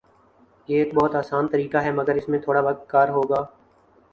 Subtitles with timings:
[0.69, 3.43] یہ ایک بہت آسان طریقہ ہے مگر اس میں تھوڑا وقت کار ہوگا